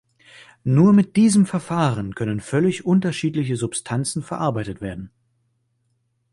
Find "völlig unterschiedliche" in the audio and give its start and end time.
2.39-3.55